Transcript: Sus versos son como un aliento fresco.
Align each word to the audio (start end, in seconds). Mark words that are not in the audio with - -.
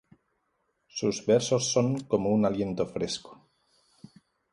Sus 0.87 1.23
versos 1.27 1.67
son 1.71 1.99
como 2.05 2.31
un 2.31 2.43
aliento 2.43 2.87
fresco. 2.87 3.39